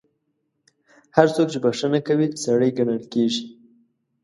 [1.15, 3.43] هر څوک چې بخښنه کوي، سړی ګڼل کیږي.